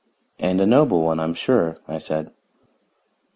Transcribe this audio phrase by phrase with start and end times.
[0.39, 2.31] "And a noble one, I'm sure," I said.